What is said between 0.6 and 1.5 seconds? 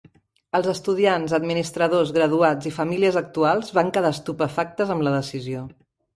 estudiants,